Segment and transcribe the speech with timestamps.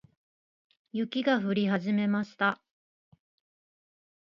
[0.93, 2.59] 雪が降り始めました。